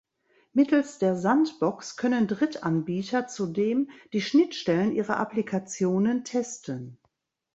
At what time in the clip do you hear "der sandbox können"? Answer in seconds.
0.97-2.25